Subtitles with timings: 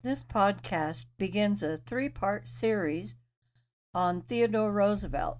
[0.00, 3.16] This podcast begins a three part series
[3.92, 5.38] on Theodore Roosevelt,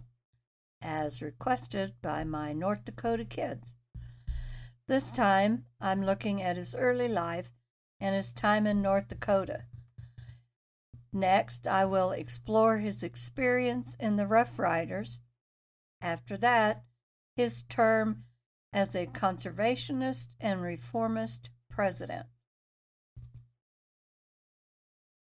[0.82, 3.72] as requested by my North Dakota kids.
[4.88, 7.52] This time, I'm looking at his early life
[8.00, 9.62] and his time in North Dakota.
[11.12, 15.20] Next, I will explore his experience in the Rough Riders.
[16.02, 16.82] After that,
[17.36, 18.24] his term
[18.72, 22.26] as a conservationist and reformist president.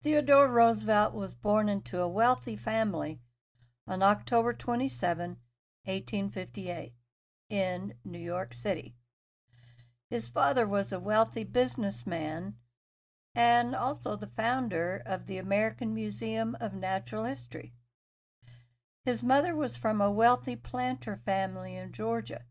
[0.02, 3.20] Theodore Roosevelt was born into a wealthy family
[3.86, 5.32] on October 27,
[5.84, 6.94] 1858,
[7.50, 8.96] in New York City.
[10.10, 12.56] His father was a wealthy businessman
[13.36, 17.74] and also the founder of the American Museum of Natural History.
[19.04, 22.46] His mother was from a wealthy planter family in Georgia.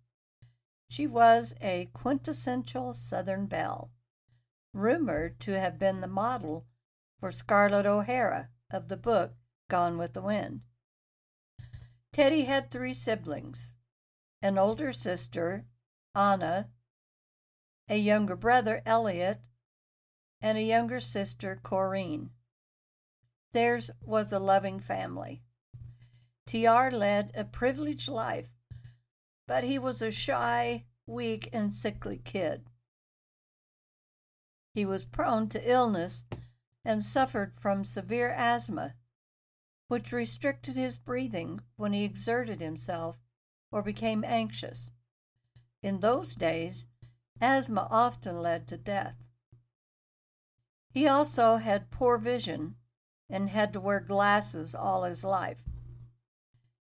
[0.90, 3.90] She was a quintessential Southern belle,
[4.74, 6.66] rumored to have been the model
[7.18, 9.32] for Scarlett O'Hara of the book
[9.68, 10.60] Gone with the Wind.
[12.12, 13.74] Teddy had three siblings
[14.40, 15.66] an older sister,
[16.14, 16.68] Anna,
[17.88, 19.40] a younger brother, Elliot,
[20.40, 22.30] and a younger sister, Corinne.
[23.52, 25.42] Theirs was a loving family.
[26.46, 28.50] TR led a privileged life,
[29.46, 32.66] but he was a shy, weak, and sickly kid.
[34.72, 36.24] He was prone to illness
[36.84, 38.94] and suffered from severe asthma,
[39.88, 43.16] which restricted his breathing when he exerted himself
[43.70, 44.90] or became anxious.
[45.82, 46.86] In those days,
[47.40, 49.16] asthma often led to death.
[50.90, 52.76] He also had poor vision
[53.30, 55.62] and had to wear glasses all his life.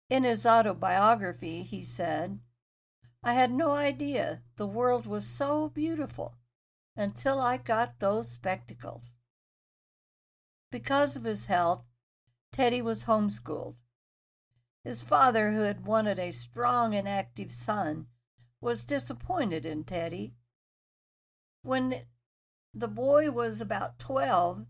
[0.08, 2.40] In his autobiography, he said,
[3.22, 6.34] I had no idea the world was so beautiful
[6.96, 9.12] until I got those spectacles.
[10.70, 11.84] Because of his health,
[12.52, 13.76] Teddy was homeschooled.
[14.84, 18.06] His father, who had wanted a strong and active son,
[18.60, 20.34] was disappointed in Teddy.
[21.62, 22.02] When
[22.72, 24.66] the boy was about 12,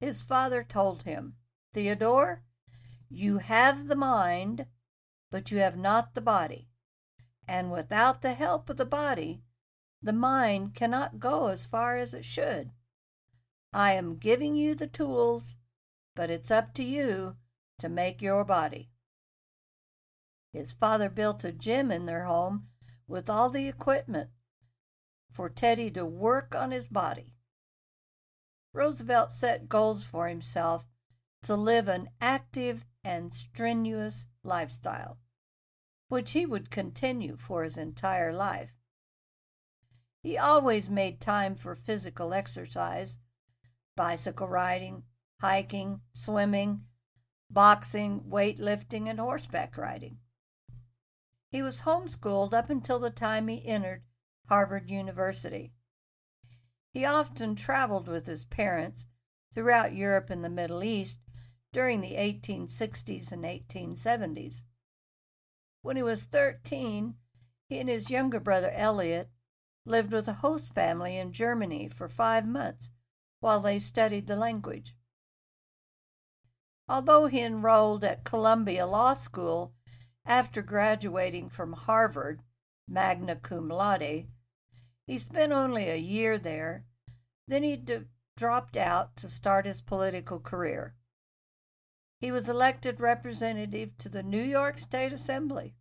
[0.00, 1.34] his father told him,
[1.72, 2.42] Theodore,
[3.08, 4.66] you have the mind,
[5.30, 6.68] but you have not the body.
[7.46, 9.42] And without the help of the body,
[10.02, 12.70] the mind cannot go as far as it should.
[13.72, 15.56] I am giving you the tools,
[16.14, 17.36] but it's up to you
[17.78, 18.90] to make your body.
[20.52, 22.68] His father built a gym in their home
[23.08, 24.30] with all the equipment
[25.32, 27.34] for Teddy to work on his body.
[28.74, 30.86] Roosevelt set goals for himself
[31.42, 35.18] to live an active and strenuous lifestyle,
[36.08, 38.72] which he would continue for his entire life.
[40.22, 43.18] He always made time for physical exercise
[43.96, 45.04] bicycle riding,
[45.40, 46.82] hiking, swimming,
[47.50, 50.18] boxing, weightlifting, and horseback riding.
[51.50, 54.04] He was homeschooled up until the time he entered
[54.48, 55.74] Harvard University.
[56.92, 59.06] He often traveled with his parents
[59.52, 61.18] throughout Europe and the Middle East
[61.72, 64.62] during the 1860s and 1870s.
[65.82, 67.14] When he was 13,
[67.68, 69.30] he and his younger brother Elliot
[69.84, 72.90] lived with a host family in Germany for five months
[73.42, 74.94] while they studied the language.
[76.88, 79.74] Although he enrolled at Columbia Law School
[80.24, 82.42] after graduating from Harvard,
[82.88, 84.28] magna cum laude,
[85.08, 86.84] he spent only a year there.
[87.48, 88.04] Then he d-
[88.36, 90.94] dropped out to start his political career.
[92.20, 95.74] He was elected representative to the New York State Assembly.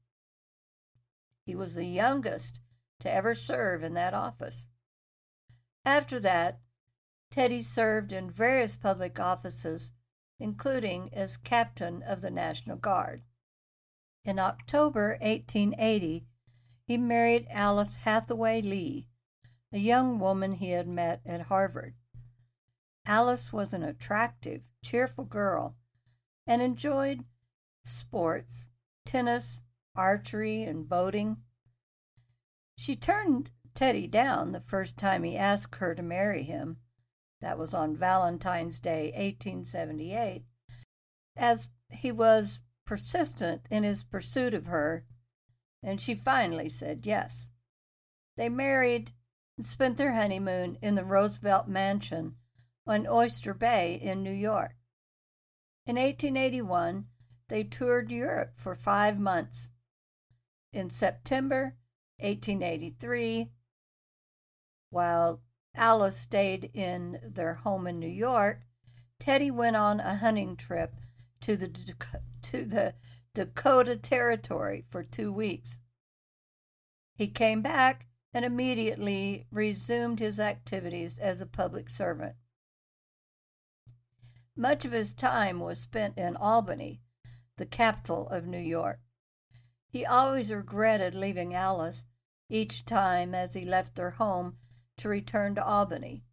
[1.45, 2.59] He was the youngest
[3.01, 4.65] to ever serve in that office.
[5.85, 6.59] After that,
[7.31, 9.93] Teddy served in various public offices,
[10.37, 13.23] including as captain of the National Guard.
[14.25, 16.25] In October 1880,
[16.85, 19.07] he married Alice Hathaway Lee,
[19.71, 21.95] a young woman he had met at Harvard.
[23.05, 25.77] Alice was an attractive, cheerful girl
[26.45, 27.23] and enjoyed
[27.85, 28.65] sports,
[29.05, 29.61] tennis,
[29.95, 31.37] archery, and boating.
[32.77, 36.77] She turned Teddy down the first time he asked her to marry him
[37.41, 40.43] that was on Valentine's Day, 1878,
[41.35, 45.05] as he was persistent in his pursuit of her,
[45.83, 47.49] and she finally said yes.
[48.37, 49.11] They married
[49.57, 52.35] and spent their honeymoon in the Roosevelt Mansion
[52.87, 54.75] on Oyster Bay in New York.
[55.85, 57.05] In 1881,
[57.49, 59.69] they toured Europe for five months.
[60.71, 61.75] In September
[62.19, 63.49] 1883,
[64.89, 65.41] while
[65.75, 68.61] Alice stayed in their home in New York.
[69.19, 70.95] Teddy went on a hunting trip
[71.41, 71.69] to the
[72.43, 72.95] to the
[73.33, 75.79] Dakota Territory for two weeks.
[77.15, 82.35] He came back and immediately resumed his activities as a public servant.
[84.55, 87.01] Much of his time was spent in Albany,
[87.57, 88.99] the capital of New York.
[89.87, 92.05] He always regretted leaving Alice
[92.49, 94.57] each time as he left their home
[95.01, 96.23] to return to Albany.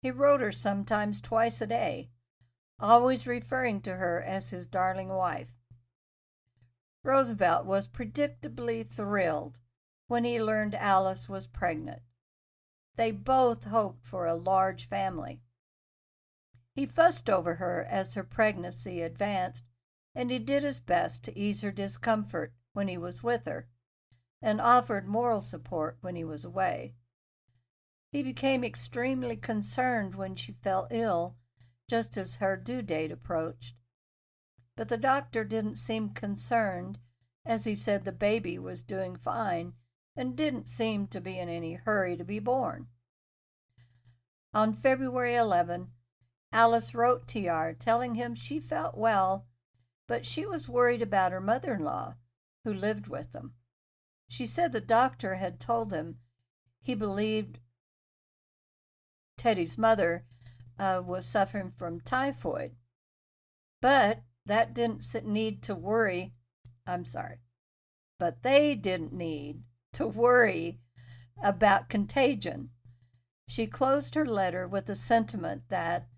[0.00, 2.10] He wrote her sometimes twice a day,
[2.78, 5.54] always referring to her as his darling wife.
[7.02, 9.58] Roosevelt was predictably thrilled
[10.06, 12.02] when he learned Alice was pregnant.
[12.96, 15.40] They both hoped for a large family.
[16.74, 19.64] He fussed over her as her pregnancy advanced,
[20.14, 23.68] and he did his best to ease her discomfort when he was with her,
[24.40, 26.94] and offered moral support when he was away.
[28.14, 31.34] He became extremely concerned when she fell ill,
[31.90, 33.74] just as her due date approached.
[34.76, 37.00] But the doctor didn't seem concerned,
[37.44, 39.72] as he said the baby was doing fine
[40.14, 42.86] and didn't seem to be in any hurry to be born.
[44.52, 45.88] On February 11,
[46.52, 49.48] Alice wrote TR telling him she felt well,
[50.06, 52.14] but she was worried about her mother in law,
[52.62, 53.54] who lived with them.
[54.28, 56.18] She said the doctor had told them
[56.80, 57.58] he believed
[59.36, 60.24] Teddy's mother
[60.78, 62.72] uh, was suffering from typhoid,
[63.80, 66.34] but that didn't need to worry.
[66.86, 67.38] I'm sorry,
[68.18, 69.62] but they didn't need
[69.94, 70.80] to worry
[71.42, 72.70] about contagion.
[73.48, 76.08] She closed her letter with the sentiment that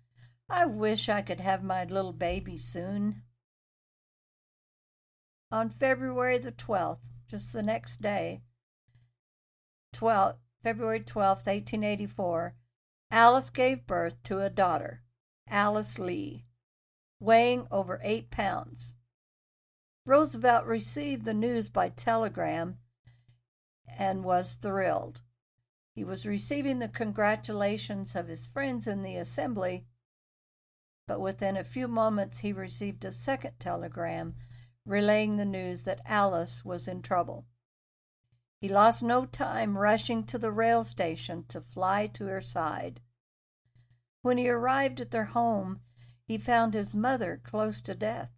[0.49, 3.23] I wish I could have my little baby soon.
[5.51, 8.41] On February the 12th, just the next day,
[9.93, 12.55] 12, February 12th, 1884,
[13.09, 15.03] Alice gave birth to a daughter,
[15.47, 16.45] Alice Lee,
[17.19, 18.95] weighing over eight pounds.
[20.05, 22.77] Roosevelt received the news by telegram
[23.97, 25.21] and was thrilled.
[25.93, 29.85] He was receiving the congratulations of his friends in the assembly
[31.07, 34.35] but within a few moments he received a second telegram
[34.85, 37.45] relaying the news that Alice was in trouble.
[38.59, 43.01] He lost no time rushing to the rail station to fly to her side.
[44.21, 45.81] When he arrived at their home,
[46.25, 48.31] he found his mother close to death.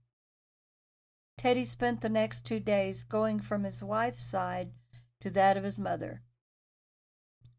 [1.37, 4.73] Teddy spent the next two days going from his wife's side
[5.21, 6.21] to that of his mother.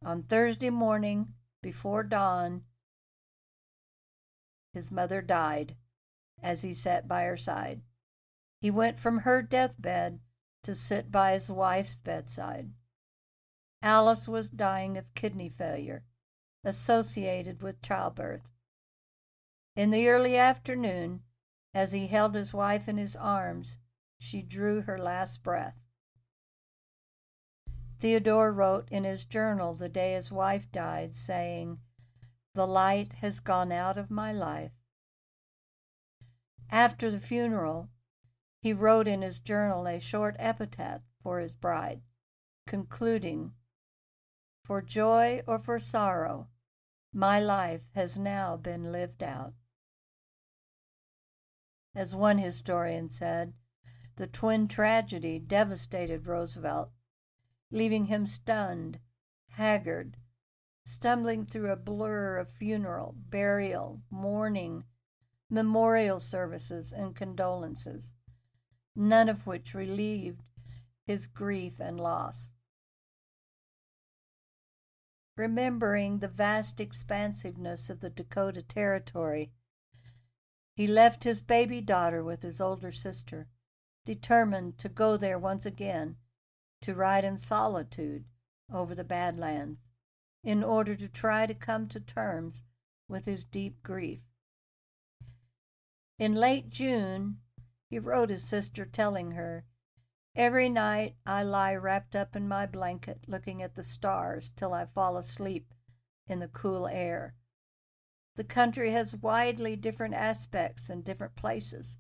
[0.05, 2.65] On Thursday morning, before dawn,
[4.75, 5.77] his mother died
[6.43, 7.81] as he sat by her side.
[8.61, 10.21] He went from her deathbed
[10.63, 12.71] to sit by his wife's bedside.
[13.83, 16.05] Alice was dying of kidney failure
[16.65, 18.51] associated with childbirth.
[19.75, 21.21] In the early afternoon,
[21.73, 23.79] as he held his wife in his arms,
[24.19, 25.79] she drew her last breath.
[27.99, 31.79] Theodore wrote in his journal the day his wife died, saying,
[32.55, 34.73] the light has gone out of my life.
[36.71, 37.89] After the funeral,
[38.61, 42.03] he wrote in his journal a short epitaph for his bride,
[42.67, 43.53] concluding,
[44.65, 46.49] For joy or for sorrow,
[47.13, 49.55] my life has now been lived out.
[51.95, 53.55] As one historian said,
[54.17, 56.91] the twin tragedy devastated Roosevelt,
[57.71, 59.01] leaving him stunned,
[59.53, 60.17] haggard,
[60.85, 64.85] stumbling through a blur of funeral, burial, mourning,
[65.49, 68.13] memorial services, and condolences,
[68.95, 70.43] none of which relieved
[71.07, 72.53] his grief and loss.
[75.37, 79.53] Remembering the vast expansiveness of the Dakota Territory,
[80.75, 83.49] he left his baby daughter with his older sister,
[84.05, 86.17] determined to go there once again
[86.83, 88.25] to ride in solitude
[88.73, 89.91] over the Badlands
[90.43, 92.63] in order to try to come to terms
[93.09, 94.21] with his deep grief.
[96.19, 97.39] In late June,
[97.91, 99.67] he wrote his sister telling her,
[100.37, 104.87] Every night I lie wrapped up in my blanket looking at the stars till I
[104.87, 105.75] fall asleep
[106.29, 107.35] in the cool air.
[108.37, 111.99] The country has widely different aspects in different places.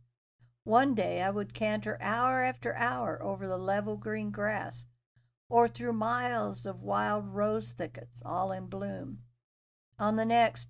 [0.62, 4.86] One day I would canter hour after hour over the level green grass
[5.48, 9.18] or through miles of wild rose thickets all in bloom.
[9.98, 10.68] On the next,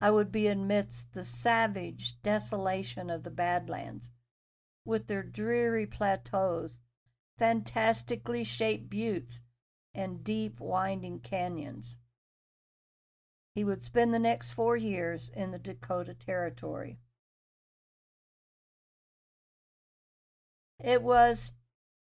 [0.00, 4.12] I would be amidst the savage desolation of the Badlands,
[4.84, 6.80] with their dreary plateaus,
[7.38, 9.42] fantastically shaped buttes,
[9.94, 11.98] and deep winding canyons.
[13.54, 16.98] He would spend the next four years in the Dakota Territory.
[20.78, 21.52] It was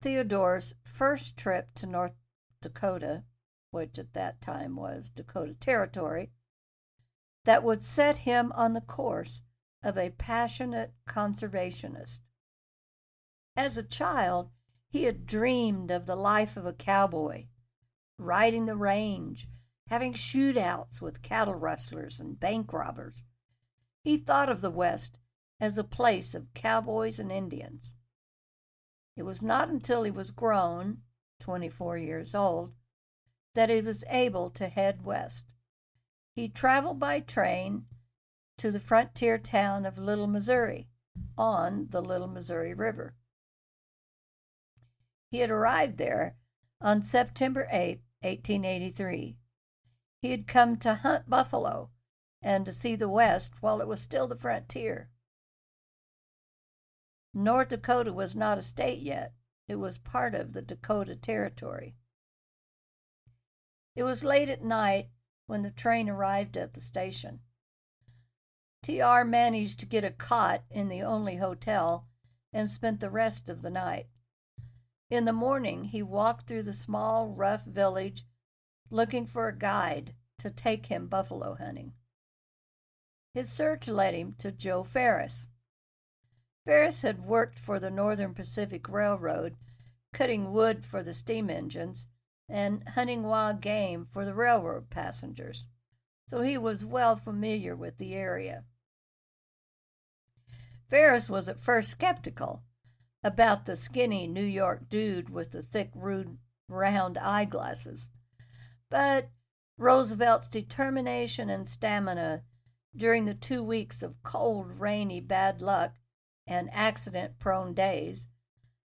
[0.01, 2.13] Theodore's first trip to North
[2.61, 3.23] Dakota,
[3.71, 6.31] which at that time was Dakota Territory,
[7.45, 9.41] that would set him on the course
[9.81, 12.19] of a passionate conservationist.
[13.55, 14.49] As a child,
[14.89, 17.45] he had dreamed of the life of a cowboy,
[18.17, 19.47] riding the range,
[19.87, 23.23] having shootouts with cattle rustlers and bank robbers.
[24.03, 25.19] He thought of the West
[25.59, 27.93] as a place of cowboys and Indians.
[29.15, 30.99] It was not until he was grown,
[31.39, 32.73] 24 years old,
[33.53, 35.45] that he was able to head west.
[36.35, 37.85] He traveled by train
[38.57, 40.87] to the frontier town of Little Missouri
[41.37, 43.15] on the Little Missouri River.
[45.33, 46.37] He had arrived there
[46.79, 49.39] on September 8, 1883.
[50.21, 51.89] He had come to hunt buffalo
[52.43, 55.09] and to see the West while it was still the frontier.
[57.33, 59.33] North Dakota was not a state yet,
[59.67, 61.95] it was part of the Dakota Territory.
[63.95, 65.09] It was late at night
[65.47, 67.39] when the train arrived at the station.
[68.83, 72.05] TR managed to get a cot in the only hotel
[72.53, 74.09] and spent the rest of the night.
[75.13, 78.23] In the morning, he walked through the small, rough village
[78.89, 81.93] looking for a guide to take him buffalo hunting.
[83.35, 85.49] His search led him to Joe Ferris.
[86.65, 89.55] Ferris had worked for the Northern Pacific Railroad,
[90.13, 92.07] cutting wood for the steam engines
[92.49, 95.67] and hunting wild game for the railroad passengers,
[96.27, 98.63] so he was well familiar with the area.
[100.89, 102.63] Ferris was at first skeptical
[103.23, 106.37] about the skinny New York dude with the thick, rude,
[106.67, 108.09] round eyeglasses,
[108.89, 109.29] but
[109.77, 112.43] Roosevelt's determination and stamina
[112.95, 115.95] during the two weeks of cold, rainy bad luck
[116.45, 118.27] and accident prone days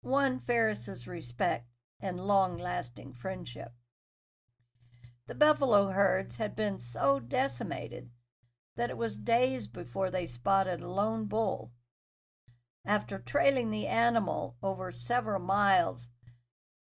[0.02, 1.66] won Ferris's respect
[2.00, 3.72] and long lasting friendship.
[5.26, 8.10] The buffalo herds had been so decimated
[8.76, 11.72] that it was days before they spotted a lone bull.
[12.86, 16.10] After trailing the animal over several miles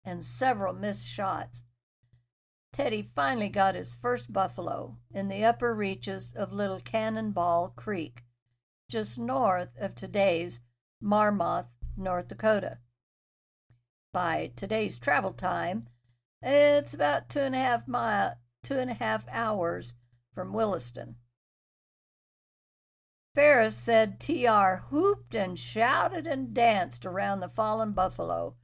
[0.02, 1.62] and several missed shots,
[2.72, 8.22] Teddy finally got his first buffalo in the upper reaches of Little Cannonball Creek,
[8.88, 10.60] just north of today's
[11.02, 12.78] Marmarth, North Dakota.
[14.12, 15.88] By today's travel time,
[16.40, 19.94] it's about two and a half mile, two and a half hours
[20.34, 21.16] from Williston.
[23.40, 28.54] Ferris said TR whooped and shouted and danced around the fallen buffalo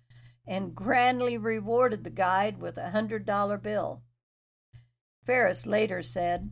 [0.46, 4.02] and grandly rewarded the guide with a hundred dollar bill.
[5.24, 6.50] Ferris later said,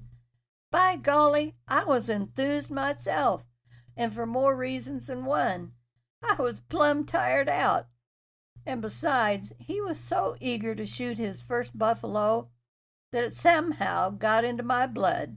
[0.71, 3.45] By golly, I was enthused myself,
[3.95, 5.73] and for more reasons than one.
[6.23, 7.89] I was plumb tired out.
[8.65, 12.49] And besides, he was so eager to shoot his first buffalo
[13.13, 15.37] that it somehow got into my blood,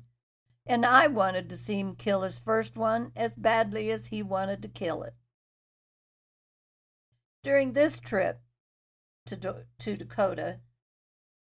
[0.67, 4.61] and I wanted to see him kill his first one as badly as he wanted
[4.61, 5.13] to kill it.
[7.43, 8.41] During this trip
[9.27, 10.59] to, to Dakota,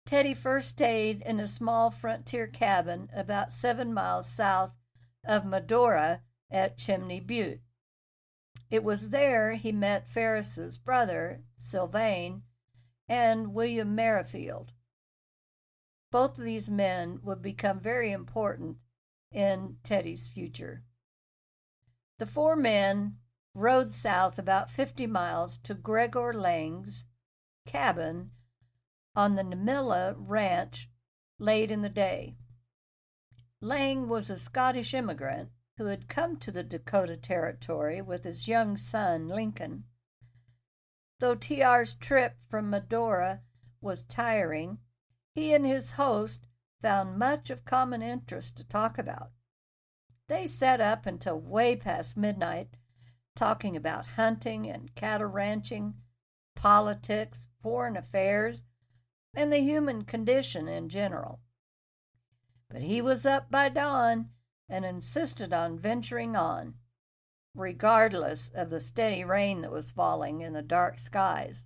[0.05, 4.77] Teddy first stayed in a small frontier cabin about seven miles south
[5.25, 7.61] of Medora at Chimney Butte.
[8.69, 12.41] It was there he met Ferris's brother, Sylvane,
[13.07, 14.73] and William Merrifield.
[16.11, 18.77] Both of these men would become very important
[19.33, 20.83] in Teddy's future.
[22.19, 23.17] The four men
[23.53, 27.05] rode south about 50 miles to Gregor Lang's
[27.65, 28.31] cabin
[29.15, 30.89] on the Neimmela Ranch
[31.39, 32.35] late in the day.
[33.61, 38.77] Lang was a Scottish immigrant who had come to the Dakota Territory with his young
[38.77, 39.85] son, Lincoln.
[41.19, 43.41] Though TR's trip from Medora
[43.81, 44.79] was tiring,
[45.33, 46.45] he and his host
[46.83, 49.31] found much of common interest to talk about.
[50.27, 52.75] They sat up until way past midnight,
[53.35, 55.95] talking about hunting and cattle ranching,
[56.55, 58.63] politics, foreign affairs,
[59.33, 61.39] and the human condition in general.
[62.69, 64.29] But he was up by dawn
[64.69, 66.75] and insisted on venturing on,
[67.55, 71.65] regardless of the steady rain that was falling in the dark skies.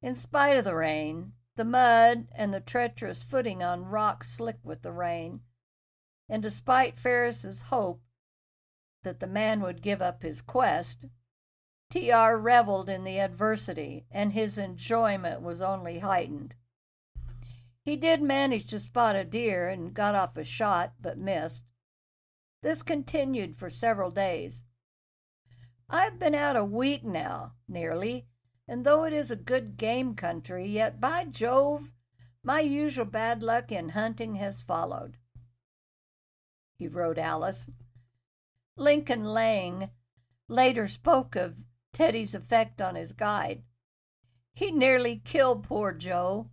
[0.00, 4.82] In spite of the rain, the mud, and the treacherous footing on rocks slick with
[4.82, 5.40] the rain,
[6.28, 8.02] and despite Ferris's hope
[9.02, 11.06] that the man would give up his quest,
[11.90, 12.38] T.R.
[12.38, 16.54] reveled in the adversity, and his enjoyment was only heightened.
[17.84, 21.64] He did manage to spot a deer and got off a shot, but missed.
[22.62, 24.64] This continued for several days.
[25.88, 28.26] I've been out a week now, nearly,
[28.68, 31.92] and though it is a good game country, yet by Jove,
[32.42, 35.16] my usual bad luck in hunting has followed.
[36.78, 37.70] He wrote Alice.
[38.76, 39.90] Lincoln Lang
[40.48, 43.62] later spoke of Teddy's effect on his guide.
[44.52, 46.50] He nearly killed poor Joe.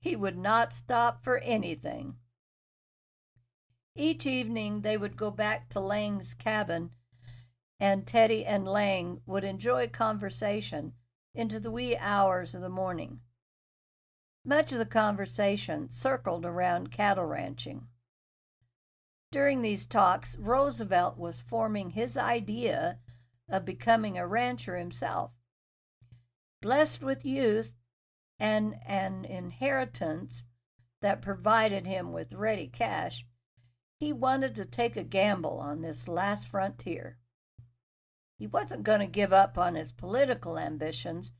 [0.00, 2.16] He would not stop for anything.
[3.94, 6.90] Each evening they would go back to Lang's cabin,
[7.80, 10.92] and Teddy and Lang would enjoy conversation
[11.36, 13.20] into the wee hours of the morning.
[14.44, 17.88] Much of the conversation circled around cattle ranching.
[19.30, 22.98] During these talks, Roosevelt was forming his idea
[23.48, 25.32] of becoming a rancher himself.
[26.62, 27.74] Blessed with youth
[28.38, 30.46] and an inheritance
[31.02, 33.26] that provided him with ready cash,
[33.98, 37.18] he wanted to take a gamble on this last frontier.
[38.38, 41.32] He wasn't going to give up on his political ambitions,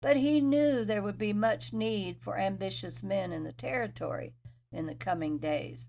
[0.00, 4.34] but he knew there would be much need for ambitious men in the territory
[4.72, 5.88] in the coming days.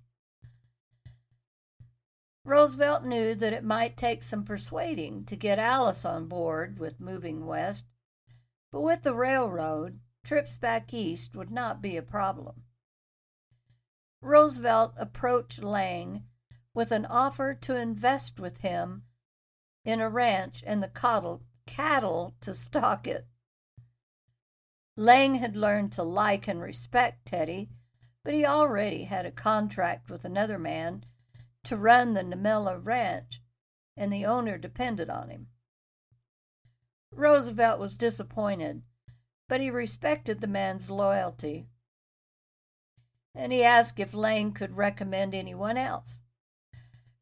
[2.44, 7.46] Roosevelt knew that it might take some persuading to get Alice on board with moving
[7.46, 7.86] west,
[8.72, 12.63] but with the railroad, trips back east would not be a problem.
[14.22, 16.24] Roosevelt approached Lang
[16.74, 19.03] with an offer to invest with him
[19.84, 23.26] in a ranch and the cattle, cattle to stock it.
[24.96, 27.70] Lang had learned to like and respect Teddy,
[28.24, 31.06] but he already had a contract with another man
[31.64, 33.42] to run the Neimmela Ranch,
[33.96, 35.48] and the owner depended on him.
[37.12, 38.84] Roosevelt was disappointed,
[39.48, 41.68] but he respected the man's loyalty,
[43.34, 46.22] and he asked if Lang could recommend anyone else.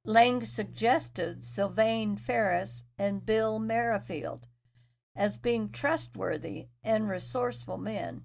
[0.05, 4.47] Lang suggested Sylvane Ferris and Bill Merrifield
[5.15, 8.23] as being trustworthy and resourceful men.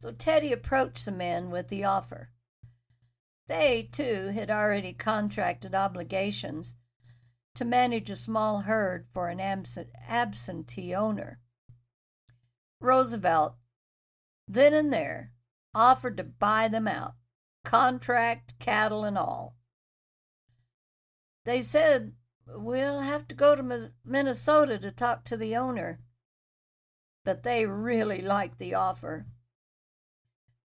[0.00, 2.30] So Teddy approached the men with the offer.
[3.48, 6.76] They, too, had already contracted obligations
[7.54, 11.40] to manage a small herd for an absent, absentee owner.
[12.80, 13.56] Roosevelt,
[14.46, 15.32] then and there,
[15.74, 17.14] offered to buy them out,
[17.64, 19.56] contract, cattle, and all.
[21.44, 22.12] They said,
[22.46, 26.00] We'll have to go to Minnesota to talk to the owner.
[27.24, 29.26] But they really liked the offer.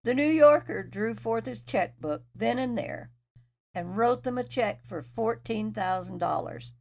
[0.02, 3.10] The New Yorker drew forth his checkbook then and there
[3.74, 6.72] and wrote them a check for $14,000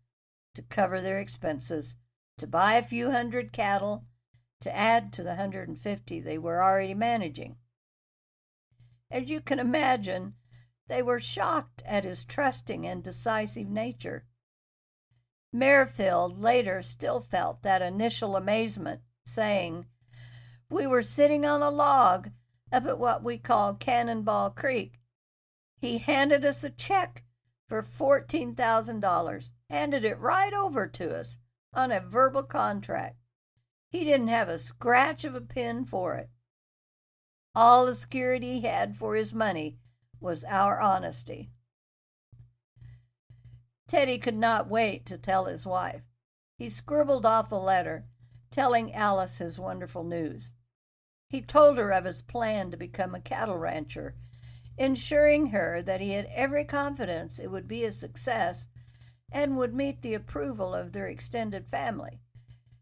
[0.56, 1.98] to cover their expenses,
[2.38, 4.06] to buy a few hundred cattle,
[4.62, 7.58] to add to the 150 they were already managing.
[9.12, 10.34] As you can imagine,
[10.89, 14.25] they were shocked at his trusting and decisive nature.
[15.54, 19.86] Merrifield later still felt that initial amazement, saying,
[20.69, 22.32] We were sitting on a log
[22.71, 24.99] up at what we call Cannonball Creek.
[25.78, 27.23] He handed us a check
[27.67, 31.38] for $14,000, handed it right over to us
[31.73, 33.15] on a verbal contract.
[33.91, 36.30] He didn't have a scratch of a pin for it.
[37.56, 39.78] All the security he had for his money
[40.19, 41.51] was our honesty.
[43.88, 46.01] Teddy could not wait to tell his wife.
[46.58, 48.05] He scribbled off a letter
[48.51, 50.53] telling Alice his wonderful news.
[51.29, 54.15] He told her of his plan to become a cattle rancher,
[54.77, 58.67] ensuring her that he had every confidence it would be a success
[59.32, 62.19] and would meet the approval of their extended family.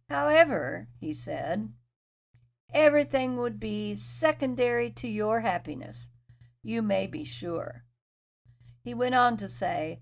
[0.10, 1.74] However, he said,
[2.74, 6.10] everything would be secondary to your happiness.
[6.68, 7.86] You may be sure.
[8.84, 10.02] He went on to say,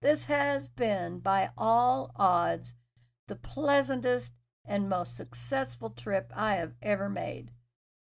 [0.00, 2.74] This has been, by all odds,
[3.28, 4.32] the pleasantest
[4.64, 7.50] and most successful trip I have ever made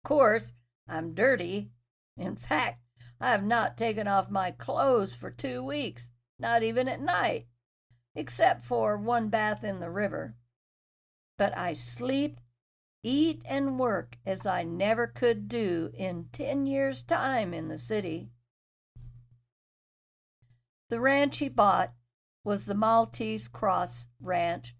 [0.09, 0.55] course,
[0.89, 1.69] I'm dirty.
[2.17, 2.81] In fact,
[3.21, 7.47] I have not taken off my clothes for two weeks, not even at night,
[8.15, 10.35] except for one bath in the river.
[11.37, 12.41] But I sleep,
[13.03, 18.31] eat, and work as I never could do in ten years' time in the city.
[20.89, 21.93] The ranch he bought
[22.45, 24.75] was the Maltese Cross Ranch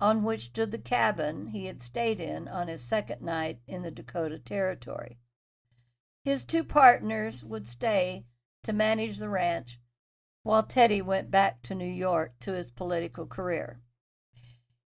[0.00, 3.90] on which stood the cabin he had stayed in on his second night in the
[3.90, 5.18] Dakota Territory.
[6.24, 8.24] His two partners would stay
[8.64, 9.78] to manage the ranch
[10.42, 13.81] while Teddy went back to New York to his political career.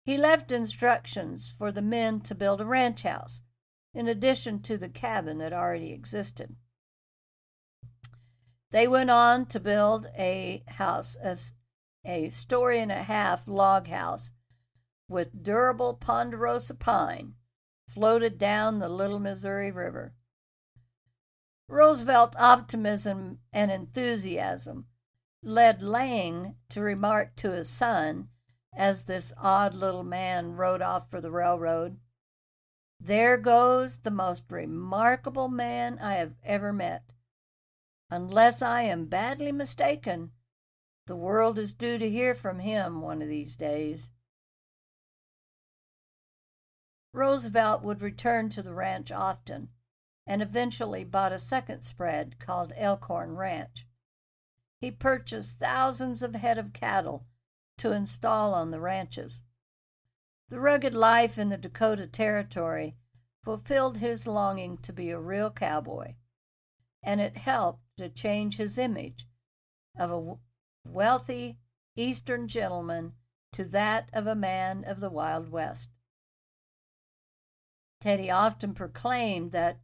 [0.05, 3.41] He left instructions for the men to build a ranch house,
[3.93, 6.55] in addition to the cabin that already existed.
[8.71, 11.37] They went on to build a house, a,
[12.03, 14.31] a story and a half log house
[15.07, 17.35] with durable ponderosa pine
[17.87, 20.15] floated down the Little Missouri River.
[21.67, 24.87] Roosevelt's optimism and enthusiasm
[25.43, 28.29] led Lang to remark to his son,
[28.75, 31.99] as this odd little man rode off for the railroad,
[32.99, 37.13] There goes the most remarkable man I have ever met.
[38.09, 40.31] Unless I am badly mistaken,
[41.07, 44.09] the world is due to hear from him one of these days.
[47.13, 49.69] Roosevelt would return to the ranch often
[50.25, 53.85] and eventually bought a second spread called Elkhorn Ranch.
[54.79, 57.25] He purchased thousands of head of cattle
[57.77, 59.41] to install on the ranches.
[60.49, 62.95] The rugged life in the Dakota Territory
[63.43, 66.15] fulfilled his longing to be a real cowboy,
[67.03, 69.25] and it helped to change his image
[69.97, 70.35] of a
[70.85, 71.57] wealthy
[71.95, 73.13] Eastern gentleman
[73.51, 75.89] to that of a man of the Wild West.
[77.99, 79.79] Teddy often proclaimed that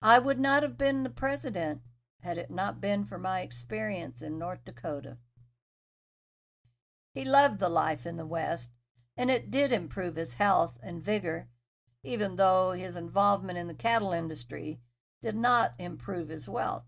[0.00, 1.82] I would not have been the president
[2.22, 5.18] had it not been for my experience in North Dakota.
[7.14, 8.70] He loved the life in the West,
[9.16, 11.48] and it did improve his health and vigor,
[12.02, 14.80] even though his involvement in the cattle industry
[15.20, 16.84] did not improve his wealth.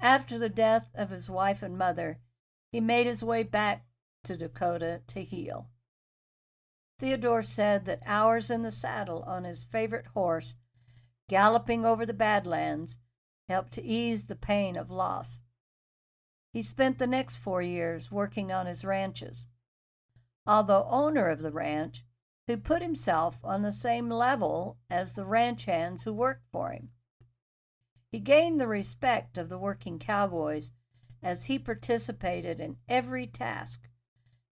[0.00, 2.18] After the death of his wife and mother,
[2.72, 3.86] he made his way back
[4.24, 5.68] to Dakota to heal.
[6.98, 10.56] Theodore said that hours in the saddle on his favorite horse,
[11.28, 12.98] galloping over the Badlands,
[13.48, 15.41] helped to ease the pain of loss.
[16.52, 19.46] He spent the next four years working on his ranches.
[20.46, 22.04] Although owner of the ranch,
[22.46, 26.90] who put himself on the same level as the ranch hands who worked for him.
[28.10, 30.72] He gained the respect of the working cowboys
[31.22, 33.88] as he participated in every task,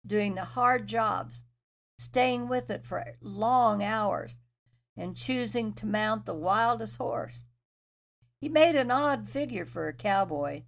[0.05, 1.45] doing the hard jobs,
[1.99, 4.41] staying with it for long hours,
[4.97, 7.45] and choosing to mount the wildest horse.
[8.41, 10.63] He made an odd figure for a cowboy.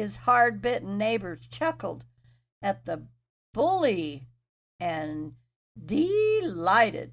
[0.00, 2.06] His hard bitten neighbors chuckled
[2.62, 3.06] at the
[3.52, 4.28] bully
[4.80, 5.34] and
[5.78, 7.12] delighted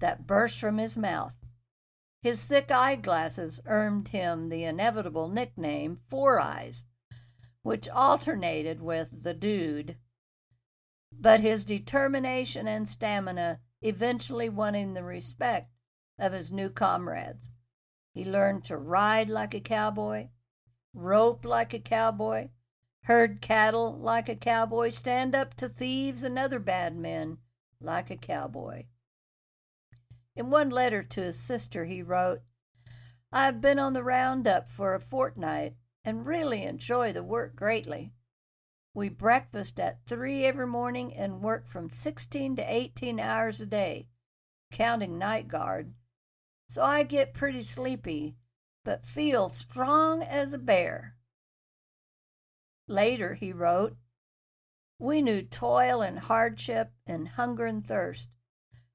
[0.00, 1.34] that burst from his mouth.
[2.20, 6.84] His thick eyeglasses earned him the inevitable nickname Four Eyes,
[7.62, 9.96] which alternated with the dude.
[11.10, 15.70] But his determination and stamina eventually won him the respect
[16.18, 17.50] of his new comrades.
[18.12, 20.28] He learned to ride like a cowboy,
[20.94, 22.48] rope like a cowboy,
[23.02, 27.38] herd cattle like a cowboy, stand up to thieves and other bad men
[27.80, 28.84] like a cowboy.
[30.36, 32.40] In one letter to his sister, he wrote,
[33.30, 38.12] I have been on the roundup for a fortnight and really enjoy the work greatly.
[38.94, 44.08] We breakfast at three every morning and work from 16 to 18 hours a day,
[44.70, 45.94] counting night guard,
[46.68, 48.36] so I get pretty sleepy,
[48.84, 51.16] but feel strong as a bear.
[52.86, 53.96] Later, he wrote,
[54.98, 58.28] We knew toil and hardship and hunger and thirst,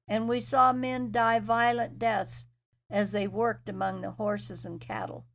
[0.06, 2.46] and we saw men die violent deaths
[2.88, 5.26] as they worked among the horses and cattle.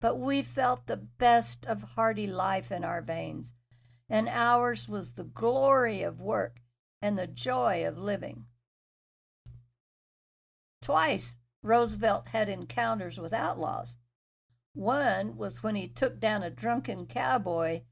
[0.00, 3.52] But we felt the best of hardy life in our veins,
[4.08, 6.60] and ours was the glory of work
[7.00, 8.46] and the joy of living.
[10.80, 13.96] Twice Roosevelt had encounters with outlaws.
[14.74, 17.82] One was when he took down a drunken cowboy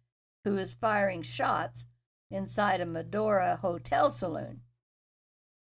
[0.44, 1.86] who was firing shots
[2.30, 4.62] inside a Medora hotel saloon.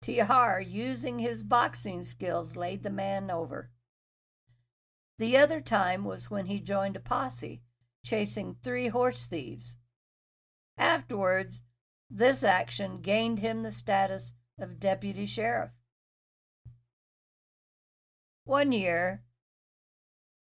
[0.02, 3.70] TR, using his boxing skills, laid the man over.
[5.18, 7.62] The other time was when he joined a posse
[8.04, 9.76] chasing three horse thieves.
[10.76, 11.62] Afterwards,
[12.08, 15.70] this action gained him the status of deputy sheriff.
[18.48, 19.24] One year,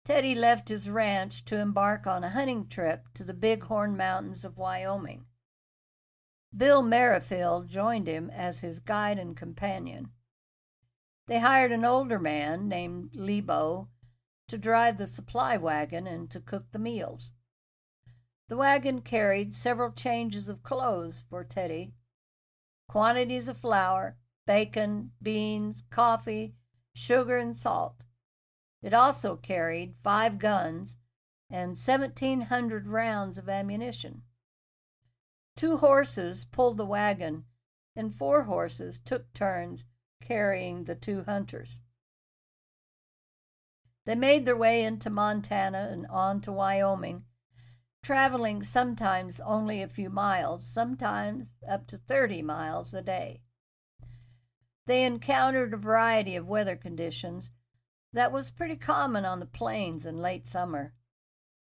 [0.05, 4.59] Teddy left his ranch to embark on a hunting trip to the Bighorn Mountains of
[4.59, 5.25] Wyoming.
[6.55, 10.11] Bill Merrifield joined him as his guide and companion.
[11.29, 13.89] They hired an older man named Lebo
[14.49, 17.33] to drive the supply wagon and to cook the meals.
[18.51, 21.95] The wagon carried several changes of clothes for Teddy,
[22.87, 26.57] quantities of flour, bacon, beans, coffee,
[26.95, 28.05] sugar, and salt.
[28.83, 30.97] It also carried five guns
[31.51, 34.23] and 1,700 rounds of ammunition.
[35.57, 37.45] Two horses pulled the wagon,
[37.95, 39.85] and four horses took turns
[40.21, 41.81] carrying the two hunters.
[44.07, 47.25] They made their way into Montana and on to Wyoming,
[48.03, 53.43] traveling sometimes only a few miles, sometimes up to 30 miles a day.
[54.87, 57.51] They encountered a variety of weather conditions
[58.13, 60.95] that was pretty common on the plains in late summer,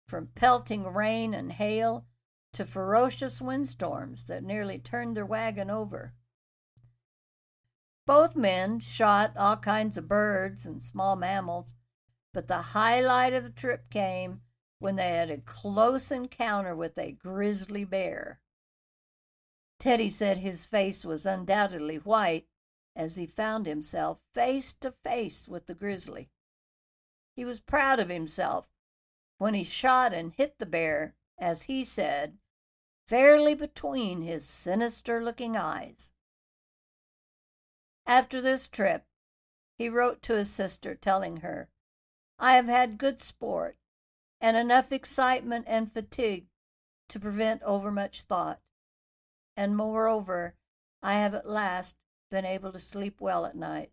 [0.07, 2.05] from pelting rain and hail
[2.53, 6.13] to ferocious windstorms that nearly turned their wagon over.
[8.05, 11.73] Both men shot all kinds of birds and small mammals,
[12.33, 14.41] but the highlight of the trip came
[14.79, 18.41] when they had a close encounter with a grizzly bear.
[19.79, 22.47] Teddy said his face was undoubtedly white
[22.95, 26.29] as he found himself face to face with the grizzly.
[27.35, 28.69] He was proud of himself
[29.37, 32.37] when he shot and hit the bear, as he said,
[33.07, 36.11] fairly between his sinister looking eyes.
[38.05, 39.05] After this trip,
[39.77, 41.69] he wrote to his sister telling her,
[42.37, 43.77] I have had good sport
[44.39, 46.47] and enough excitement and fatigue
[47.09, 48.59] to prevent overmuch thought.
[49.55, 50.55] And moreover,
[51.01, 51.95] I have at last
[52.33, 53.91] been able to sleep well at night.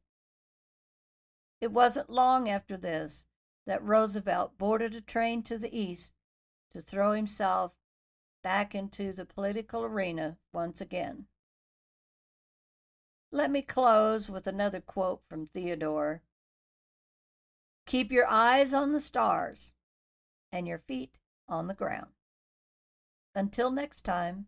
[1.60, 3.26] It wasn't long after this
[3.66, 6.14] that Roosevelt boarded a train to the east
[6.72, 7.72] to throw himself
[8.42, 11.26] back into the political arena once again.
[13.30, 16.22] Let me close with another quote from Theodore
[17.84, 19.74] Keep your eyes on the stars
[20.50, 22.12] and your feet on the ground.
[23.34, 24.46] Until next time.